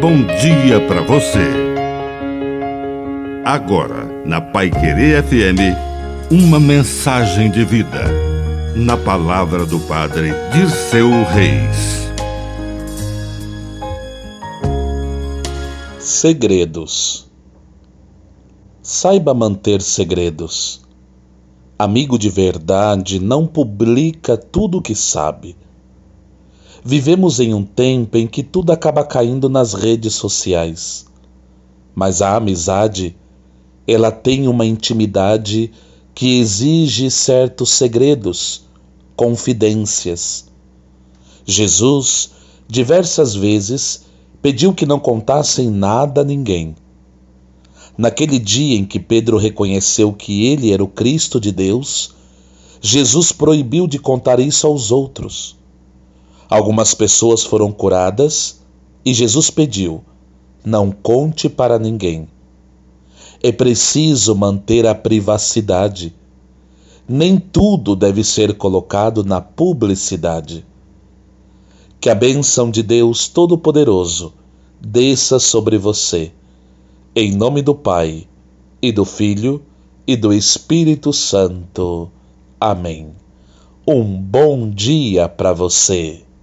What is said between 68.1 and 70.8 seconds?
ser colocado na publicidade.